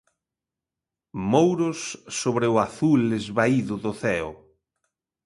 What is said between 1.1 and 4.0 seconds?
Mouros sobre o azul esvaído do